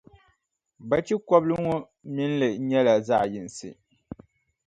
Bachikɔbili 0.89 1.55
ŋɔ 1.65 1.75
mini 2.13 2.35
li 2.41 2.47
nyɛla 2.67 2.93
zaɣʼ 3.07 3.25
yinsi. 3.31 3.69